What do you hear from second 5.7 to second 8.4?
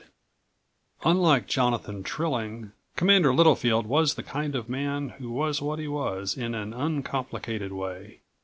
he was in an uncomplicated way.